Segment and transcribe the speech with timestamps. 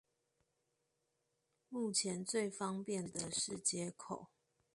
[1.69, 4.29] 目前最方便的是街口